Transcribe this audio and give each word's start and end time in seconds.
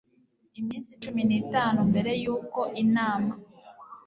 iminsi 0.59 0.91
cumi 1.01 1.21
n 1.29 1.31
itanu 1.41 1.79
mbere 1.89 2.11
y 2.23 2.25
uko 2.37 2.59
inama 2.83 3.33